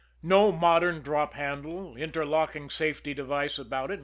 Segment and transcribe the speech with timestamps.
[0.23, 3.99] No modern drop handle, interlocking safety device about it.